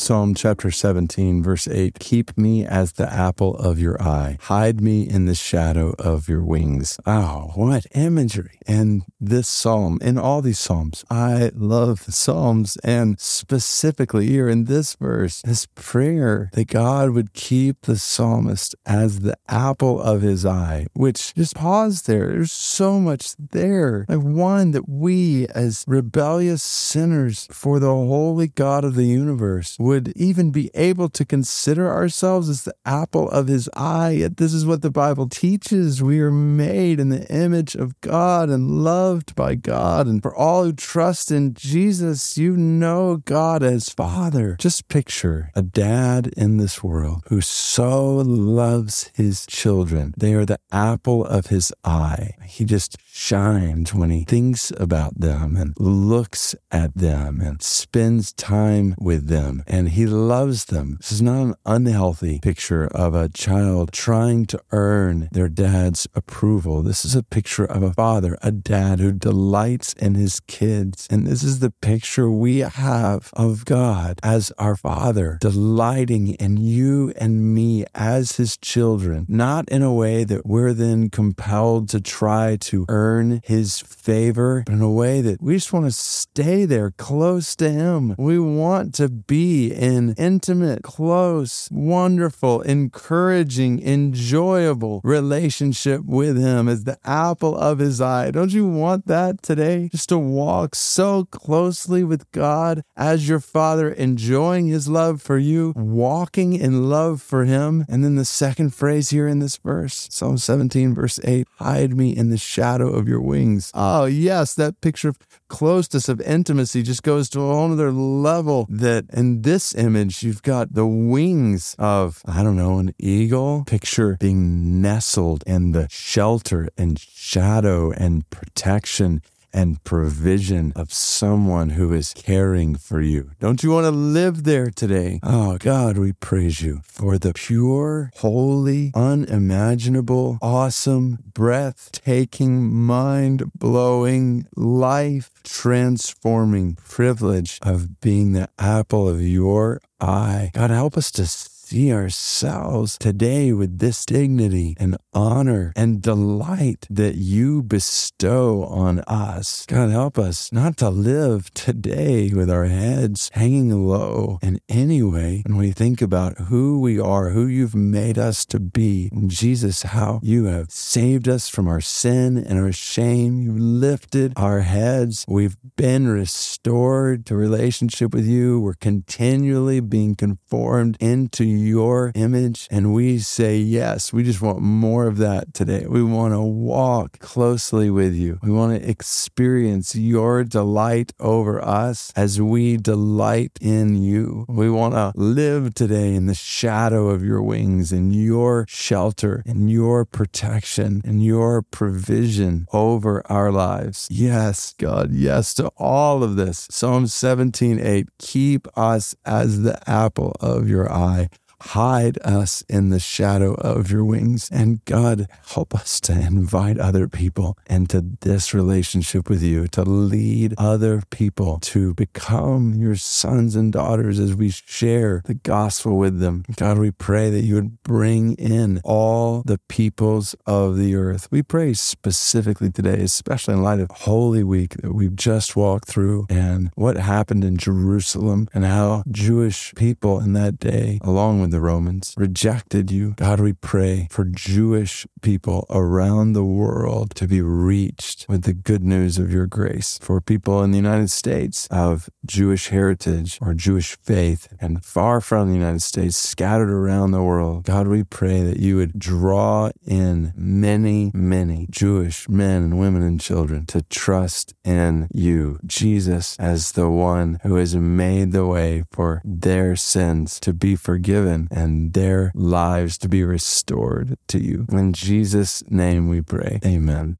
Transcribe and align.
Psalm 0.00 0.34
chapter 0.34 0.70
17, 0.70 1.42
verse 1.42 1.68
8 1.68 1.98
Keep 1.98 2.38
me 2.38 2.64
as 2.64 2.92
the 2.92 3.12
apple 3.12 3.54
of 3.56 3.78
your 3.78 4.00
eye, 4.02 4.38
hide 4.40 4.80
me 4.80 5.06
in 5.06 5.26
the 5.26 5.34
shadow 5.34 5.94
of 5.98 6.26
your 6.26 6.42
wings. 6.42 6.98
Oh, 7.04 7.50
what 7.54 7.84
imagery! 7.94 8.58
And 8.66 9.02
this 9.20 9.46
psalm, 9.46 9.98
in 10.00 10.16
all 10.16 10.40
these 10.40 10.58
psalms, 10.58 11.04
I 11.10 11.50
love 11.54 12.06
the 12.06 12.12
psalms, 12.12 12.78
and 12.82 13.20
specifically 13.20 14.26
here 14.26 14.48
in 14.48 14.64
this 14.64 14.94
verse, 14.94 15.42
this 15.42 15.66
prayer 15.74 16.48
that 16.54 16.68
God 16.68 17.10
would 17.10 17.34
keep 17.34 17.82
the 17.82 17.98
psalmist 17.98 18.74
as 18.86 19.20
the 19.20 19.36
apple 19.48 20.00
of 20.00 20.22
his 20.22 20.46
eye, 20.46 20.86
which 20.94 21.34
just 21.34 21.54
pause 21.54 22.02
there. 22.02 22.28
There's 22.28 22.52
so 22.52 23.00
much 23.00 23.34
there. 23.36 24.06
Like 24.08 24.22
one, 24.22 24.70
that 24.70 24.88
we 24.88 25.46
as 25.48 25.84
rebellious 25.86 26.62
sinners 26.62 27.46
for 27.52 27.78
the 27.78 27.88
holy 27.88 28.48
God 28.48 28.82
of 28.82 28.94
the 28.94 29.04
universe 29.04 29.76
would 29.90 30.12
even 30.14 30.52
be 30.52 30.70
able 30.74 31.08
to 31.08 31.24
consider 31.24 31.90
ourselves 31.90 32.48
as 32.48 32.62
the 32.62 32.74
apple 32.86 33.28
of 33.28 33.48
his 33.48 33.68
eye. 33.74 34.10
Yet 34.10 34.36
this 34.36 34.54
is 34.54 34.64
what 34.64 34.82
the 34.82 34.90
Bible 34.90 35.28
teaches. 35.28 36.00
We 36.00 36.20
are 36.20 36.30
made 36.30 37.00
in 37.00 37.08
the 37.08 37.26
image 37.28 37.74
of 37.74 38.00
God 38.00 38.50
and 38.50 38.84
loved 38.84 39.34
by 39.34 39.56
God. 39.56 40.06
And 40.06 40.22
for 40.22 40.32
all 40.32 40.62
who 40.62 40.72
trust 40.72 41.32
in 41.32 41.54
Jesus, 41.54 42.38
you 42.38 42.56
know 42.56 43.16
God 43.16 43.64
as 43.64 43.88
Father. 43.88 44.56
Just 44.60 44.86
picture 44.86 45.50
a 45.56 45.62
dad 45.62 46.28
in 46.36 46.58
this 46.58 46.84
world 46.84 47.24
who 47.26 47.40
so 47.40 48.14
loves 48.14 49.10
his 49.16 49.44
children. 49.44 50.14
They 50.16 50.34
are 50.34 50.46
the 50.46 50.60
apple 50.70 51.24
of 51.24 51.46
his 51.46 51.72
eye. 51.84 52.34
He 52.44 52.64
just 52.64 52.96
shines 53.04 53.92
when 53.92 54.10
he 54.10 54.22
thinks 54.22 54.72
about 54.78 55.18
them 55.18 55.56
and 55.56 55.74
looks 55.78 56.54
at 56.70 56.94
them 56.94 57.40
and 57.40 57.60
spends 57.60 58.32
time 58.32 58.94
with 59.00 59.26
them. 59.26 59.64
And 59.70 59.90
he 59.90 60.04
loves 60.04 60.64
them. 60.64 60.96
This 60.98 61.12
is 61.12 61.22
not 61.22 61.42
an 61.42 61.54
unhealthy 61.64 62.40
picture 62.40 62.88
of 62.88 63.14
a 63.14 63.28
child 63.28 63.92
trying 63.92 64.46
to 64.46 64.60
earn 64.72 65.28
their 65.30 65.48
dad's 65.48 66.08
approval. 66.12 66.82
This 66.82 67.04
is 67.04 67.14
a 67.14 67.22
picture 67.22 67.64
of 67.64 67.84
a 67.84 67.92
father, 67.92 68.36
a 68.42 68.50
dad 68.50 68.98
who 68.98 69.12
delights 69.12 69.92
in 69.92 70.16
his 70.16 70.40
kids. 70.40 71.06
And 71.08 71.24
this 71.24 71.44
is 71.44 71.60
the 71.60 71.70
picture 71.70 72.28
we 72.28 72.58
have 72.58 73.30
of 73.34 73.64
God 73.64 74.18
as 74.24 74.50
our 74.58 74.74
father, 74.74 75.38
delighting 75.40 76.34
in 76.34 76.56
you 76.56 77.12
and 77.16 77.54
me 77.54 77.84
as 77.94 78.38
his 78.38 78.56
children, 78.56 79.24
not 79.28 79.68
in 79.68 79.82
a 79.82 79.94
way 79.94 80.24
that 80.24 80.44
we're 80.44 80.74
then 80.74 81.10
compelled 81.10 81.88
to 81.90 82.00
try 82.00 82.56
to 82.56 82.86
earn 82.88 83.40
his 83.44 83.78
favor, 83.78 84.64
but 84.66 84.74
in 84.74 84.82
a 84.82 84.90
way 84.90 85.20
that 85.20 85.40
we 85.40 85.54
just 85.54 85.72
want 85.72 85.86
to 85.86 85.92
stay 85.92 86.64
there 86.64 86.90
close 86.90 87.54
to 87.54 87.70
him. 87.70 88.16
We 88.18 88.40
want 88.40 88.94
to 88.96 89.08
be 89.08 89.59
in 89.66 90.14
intimate, 90.16 90.82
close, 90.82 91.68
wonderful, 91.70 92.62
encouraging, 92.62 93.82
enjoyable 93.86 95.00
relationship 95.04 96.04
with 96.04 96.38
Him 96.38 96.68
as 96.68 96.84
the 96.84 96.98
apple 97.04 97.56
of 97.56 97.78
His 97.78 98.00
eye. 98.00 98.30
Don't 98.30 98.52
you 98.52 98.66
want 98.66 99.06
that 99.06 99.42
today? 99.42 99.88
Just 99.92 100.08
to 100.10 100.18
walk 100.18 100.74
so 100.74 101.24
closely 101.26 102.02
with 102.04 102.30
God 102.32 102.82
as 102.96 103.28
your 103.28 103.40
Father, 103.40 103.90
enjoying 103.90 104.68
His 104.68 104.88
love 104.88 105.20
for 105.20 105.38
you, 105.38 105.72
walking 105.76 106.54
in 106.54 106.88
love 106.88 107.20
for 107.20 107.44
Him. 107.44 107.84
And 107.88 108.02
then 108.02 108.16
the 108.16 108.24
second 108.24 108.74
phrase 108.74 109.10
here 109.10 109.28
in 109.28 109.40
this 109.40 109.56
verse, 109.56 110.08
Psalm 110.10 110.38
17, 110.38 110.94
verse 110.94 111.20
8 111.24 111.46
hide 111.58 111.96
me 111.96 112.16
in 112.16 112.30
the 112.30 112.38
shadow 112.38 112.88
of 112.88 113.08
your 113.08 113.20
wings. 113.20 113.70
Oh, 113.74 114.06
yes, 114.06 114.54
that 114.54 114.80
picture 114.80 115.08
of 115.08 115.18
closeness, 115.48 116.08
of 116.08 116.20
intimacy 116.22 116.82
just 116.82 117.02
goes 117.02 117.28
to 117.30 117.40
a 117.40 117.52
whole 117.52 117.72
other 117.72 117.92
level 117.92 118.66
that 118.70 119.04
in 119.12 119.42
this 119.50 119.74
image, 119.74 120.22
you've 120.22 120.44
got 120.44 120.74
the 120.74 120.86
wings 120.86 121.74
of, 121.76 122.22
I 122.24 122.44
don't 122.44 122.54
know, 122.54 122.78
an 122.78 122.94
eagle. 123.00 123.64
Picture 123.66 124.16
being 124.20 124.80
nestled 124.80 125.42
in 125.44 125.72
the 125.72 125.88
shelter 125.90 126.68
and 126.78 126.96
shadow 127.00 127.90
and 127.90 128.30
protection 128.30 129.22
and 129.52 129.82
provision 129.84 130.72
of 130.76 130.92
someone 130.92 131.70
who 131.70 131.92
is 131.92 132.12
caring 132.14 132.74
for 132.76 133.00
you. 133.00 133.32
Don't 133.40 133.62
you 133.62 133.70
want 133.70 133.84
to 133.84 133.90
live 133.90 134.44
there 134.44 134.70
today? 134.70 135.20
Oh, 135.22 135.58
God, 135.58 135.98
we 135.98 136.12
praise 136.12 136.60
you 136.60 136.80
for 136.84 137.18
the 137.18 137.32
pure, 137.32 138.10
holy, 138.16 138.92
unimaginable, 138.94 140.38
awesome, 140.40 141.18
breathtaking, 141.34 142.72
mind 142.72 143.52
blowing, 143.54 144.46
life 144.56 145.30
transforming 145.42 146.76
privilege 146.88 147.58
of 147.62 148.00
being 148.00 148.32
the 148.32 148.48
apple 148.58 149.08
of 149.08 149.20
your 149.22 149.80
eye. 150.00 150.50
God, 150.54 150.70
help 150.70 150.96
us 150.96 151.10
to 151.12 151.26
see 151.70 151.92
ourselves 151.92 152.98
today 152.98 153.52
with 153.52 153.78
this 153.78 154.04
dignity 154.04 154.74
and 154.80 154.96
honor 155.12 155.72
and 155.76 156.02
delight 156.02 156.84
that 156.90 157.14
you 157.14 157.62
bestow 157.62 158.64
on 158.64 158.98
us. 159.06 159.66
God, 159.66 159.90
help 159.90 160.18
us 160.18 160.50
not 160.50 160.76
to 160.78 160.90
live 160.90 161.54
today 161.54 162.32
with 162.34 162.50
our 162.50 162.64
heads 162.64 163.30
hanging 163.34 163.86
low 163.86 164.40
in 164.42 164.58
any 164.68 165.00
way 165.00 165.44
when 165.46 165.58
we 165.58 165.70
think 165.70 166.02
about 166.02 166.36
who 166.48 166.80
we 166.80 166.98
are, 166.98 167.30
who 167.30 167.46
you've 167.46 167.76
made 167.76 168.18
us 168.18 168.44
to 168.46 168.58
be. 168.58 169.08
And 169.12 169.30
Jesus, 169.30 169.82
how 169.82 170.18
you 170.24 170.46
have 170.46 170.72
saved 170.72 171.28
us 171.28 171.48
from 171.48 171.68
our 171.68 171.80
sin 171.80 172.36
and 172.36 172.58
our 172.58 172.72
shame. 172.72 173.42
You've 173.42 173.60
lifted 173.60 174.32
our 174.34 174.62
heads. 174.62 175.24
We've 175.28 175.56
been 175.76 176.08
restored 176.08 177.26
to 177.26 177.36
relationship 177.36 178.12
with 178.12 178.26
you. 178.26 178.58
We're 178.58 178.74
continually 178.74 179.78
being 179.78 180.16
conformed 180.16 180.96
into 180.98 181.44
your 181.66 182.12
image. 182.14 182.68
And 182.70 182.94
we 182.94 183.18
say, 183.18 183.56
yes, 183.56 184.12
we 184.12 184.22
just 184.22 184.42
want 184.42 184.60
more 184.60 185.06
of 185.06 185.18
that 185.18 185.54
today. 185.54 185.86
We 185.88 186.02
want 186.02 186.34
to 186.34 186.40
walk 186.40 187.18
closely 187.18 187.90
with 187.90 188.14
you. 188.14 188.38
We 188.42 188.50
want 188.50 188.80
to 188.80 188.88
experience 188.88 189.94
your 189.94 190.44
delight 190.44 191.12
over 191.20 191.62
us 191.64 192.12
as 192.16 192.40
we 192.40 192.76
delight 192.76 193.58
in 193.60 193.96
you. 194.02 194.46
We 194.48 194.70
want 194.70 194.94
to 194.94 195.12
live 195.14 195.74
today 195.74 196.14
in 196.14 196.26
the 196.26 196.34
shadow 196.34 197.08
of 197.08 197.24
your 197.24 197.42
wings, 197.42 197.92
in 197.92 198.12
your 198.12 198.66
shelter, 198.68 199.42
in 199.46 199.68
your 199.68 200.04
protection, 200.04 201.02
in 201.04 201.20
your 201.20 201.62
provision 201.62 202.66
over 202.72 203.22
our 203.30 203.50
lives. 203.50 204.08
Yes, 204.10 204.74
God, 204.78 205.12
yes 205.12 205.54
to 205.54 205.68
all 205.76 206.22
of 206.22 206.36
this. 206.36 206.66
Psalm 206.70 207.06
17, 207.06 207.78
8, 207.80 208.08
keep 208.18 208.66
us 208.76 209.14
as 209.24 209.62
the 209.62 209.78
apple 209.88 210.36
of 210.40 210.68
your 210.68 210.90
eye. 210.90 211.28
Hide 211.60 212.18
us 212.24 212.62
in 212.68 212.90
the 212.90 212.98
shadow 212.98 213.54
of 213.54 213.90
your 213.90 214.04
wings. 214.04 214.48
And 214.52 214.84
God, 214.84 215.26
help 215.48 215.74
us 215.74 216.00
to 216.02 216.12
invite 216.12 216.78
other 216.78 217.08
people 217.08 217.56
into 217.68 218.16
this 218.20 218.54
relationship 218.54 219.28
with 219.28 219.42
you, 219.42 219.68
to 219.68 219.82
lead 219.82 220.54
other 220.58 221.02
people 221.10 221.58
to 221.60 221.94
become 221.94 222.74
your 222.74 222.96
sons 222.96 223.56
and 223.56 223.72
daughters 223.72 224.18
as 224.18 224.34
we 224.34 224.50
share 224.50 225.22
the 225.26 225.34
gospel 225.34 225.96
with 225.96 226.20
them. 226.20 226.44
God, 226.56 226.78
we 226.78 226.90
pray 226.90 227.30
that 227.30 227.42
you 227.42 227.54
would 227.56 227.82
bring 227.82 228.34
in 228.34 228.80
all 228.84 229.42
the 229.44 229.58
peoples 229.68 230.34
of 230.46 230.76
the 230.76 230.94
earth. 230.94 231.28
We 231.30 231.42
pray 231.42 231.74
specifically 231.74 232.70
today, 232.70 233.02
especially 233.02 233.54
in 233.54 233.62
light 233.62 233.80
of 233.80 233.90
Holy 233.90 234.42
Week 234.42 234.74
that 234.82 234.94
we've 234.94 235.16
just 235.16 235.56
walked 235.56 235.88
through 235.88 236.26
and 236.30 236.70
what 236.74 236.96
happened 236.96 237.44
in 237.44 237.56
Jerusalem 237.56 238.48
and 238.54 238.64
how 238.64 239.02
Jewish 239.10 239.74
people 239.74 240.20
in 240.20 240.32
that 240.34 240.58
day, 240.58 240.98
along 241.02 241.40
with 241.40 241.49
the 241.50 241.60
Romans, 241.60 242.14
rejected 242.16 242.90
you. 242.90 243.14
God, 243.16 243.40
we 243.40 243.52
pray 243.52 244.08
for 244.10 244.24
Jewish 244.24 245.06
people 245.22 245.66
around 245.70 246.32
the 246.32 246.44
world 246.44 247.14
to 247.16 247.26
be 247.26 247.42
reached 247.42 248.26
with 248.28 248.42
the 248.42 248.52
good 248.52 248.82
news 248.82 249.18
of 249.18 249.32
your 249.32 249.46
grace. 249.46 249.98
For 250.00 250.20
people 250.20 250.62
in 250.62 250.70
the 250.70 250.78
United 250.78 251.10
States 251.10 251.66
of 251.70 252.08
Jewish 252.24 252.68
heritage 252.68 253.38
or 253.40 253.54
Jewish 253.54 253.96
faith 254.02 254.48
and 254.60 254.84
far 254.84 255.20
from 255.20 255.48
the 255.48 255.58
United 255.58 255.82
States, 255.82 256.16
scattered 256.16 256.70
around 256.70 257.10
the 257.10 257.22
world, 257.22 257.64
God, 257.64 257.88
we 257.88 258.04
pray 258.04 258.42
that 258.42 258.58
you 258.58 258.76
would 258.76 258.98
draw 258.98 259.70
in 259.86 260.32
many, 260.36 261.10
many 261.14 261.66
Jewish 261.70 262.28
men 262.28 262.62
and 262.62 262.78
women 262.78 263.02
and 263.02 263.20
children 263.20 263.66
to 263.66 263.82
trust 263.82 264.54
in 264.64 265.08
you, 265.12 265.58
Jesus, 265.66 266.36
as 266.38 266.72
the 266.72 266.88
one 266.88 267.38
who 267.42 267.56
has 267.56 267.74
made 267.76 268.32
the 268.32 268.46
way 268.46 268.84
for 268.90 269.20
their 269.24 269.76
sins 269.76 270.38
to 270.40 270.52
be 270.52 270.76
forgiven 270.76 271.39
and 271.50 271.92
their 271.92 272.32
lives 272.34 272.98
to 272.98 273.08
be 273.08 273.22
restored 273.24 274.16
to 274.28 274.38
you. 274.38 274.66
In 274.70 274.92
Jesus' 274.92 275.62
name 275.68 276.08
we 276.08 276.20
pray. 276.20 276.60
Amen. 276.64 277.19